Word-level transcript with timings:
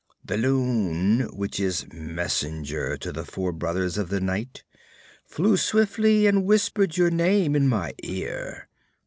The 0.25 0.35
loon 0.35 1.19
which 1.37 1.59
is 1.59 1.85
messenger 1.93 2.97
to 2.97 3.11
the 3.11 3.23
Four 3.23 3.51
Brothers 3.51 3.99
of 3.99 4.09
the 4.09 4.19
Night 4.19 4.63
flew 5.27 5.55
swiftly 5.57 6.25
and 6.25 6.43
whispered 6.43 6.97
your 6.97 7.11
name 7.11 7.55
in 7.55 7.67
my 7.67 7.93
ear. 8.01 8.67